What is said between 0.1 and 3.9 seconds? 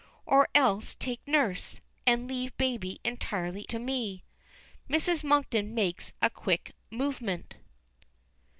Or else take nurse, and leave baby entirely to